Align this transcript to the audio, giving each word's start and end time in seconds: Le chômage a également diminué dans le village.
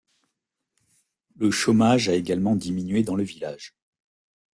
Le 1.37 1.51
chômage 1.51 2.09
a 2.09 2.15
également 2.15 2.55
diminué 2.55 3.03
dans 3.03 3.13
le 3.15 3.21
village. 3.23 3.75